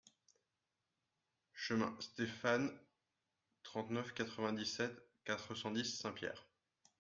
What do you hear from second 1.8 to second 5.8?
Stéphane Cdtrente-neuf, quatre-vingt-dix-sept, quatre cent